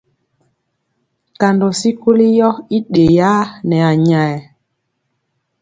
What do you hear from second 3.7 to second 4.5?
anyayɛ.